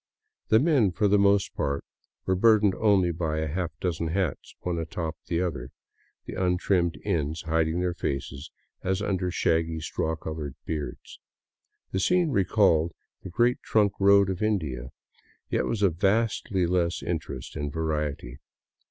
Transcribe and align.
The 0.47 0.57
men, 0.59 0.91
for 0.91 1.07
the 1.07 1.19
most 1.19 1.53
part, 1.53 1.85
were 2.25 2.33
bur 2.33 2.59
dened 2.59 2.73
only 2.81 3.11
by 3.11 3.37
a 3.37 3.47
half 3.47 3.69
dozen 3.79 4.07
hats, 4.07 4.55
one 4.61 4.79
atop 4.79 5.15
the 5.27 5.43
other, 5.43 5.69
the 6.25 6.33
untrimmed 6.33 6.97
ends 7.05 7.43
hiding 7.43 7.81
their 7.81 7.93
faces 7.93 8.49
as 8.83 9.03
under 9.03 9.29
shaggy 9.29 9.79
straw 9.79 10.15
colored 10.15 10.55
beards. 10.65 11.19
The 11.91 11.99
scene 11.99 12.31
recalled 12.31 12.93
the 13.21 13.29
Great 13.29 13.61
Trunk 13.61 13.93
Road 13.99 14.31
of 14.31 14.41
India, 14.41 14.89
yet 15.51 15.65
was 15.65 15.83
of 15.83 15.97
vastly 15.97 16.65
less 16.65 17.03
interest 17.03 17.55
and 17.55 17.71
variety. 17.71 18.39